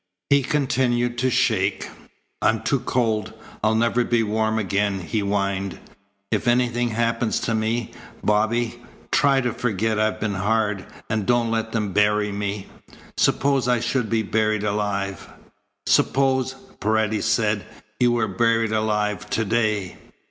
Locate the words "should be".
13.79-14.23